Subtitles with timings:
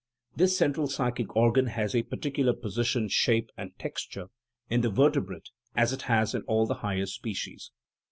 [0.35, 4.29] This central psychic organ has a particular position, shape, and texture
[4.67, 7.69] in the vertebrate as it has in all the higher species.